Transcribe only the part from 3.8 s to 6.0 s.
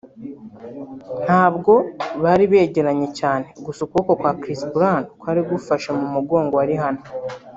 ukuboko kwa Chris Brown kwari gufashe